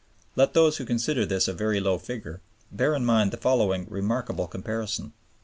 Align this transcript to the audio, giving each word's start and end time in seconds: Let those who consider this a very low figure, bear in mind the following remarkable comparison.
Let 0.35 0.55
those 0.55 0.77
who 0.77 0.85
consider 0.87 1.27
this 1.27 1.47
a 1.47 1.53
very 1.53 1.79
low 1.79 1.99
figure, 1.99 2.41
bear 2.71 2.95
in 2.95 3.05
mind 3.05 3.29
the 3.29 3.37
following 3.37 3.85
remarkable 3.87 4.47
comparison. 4.47 5.13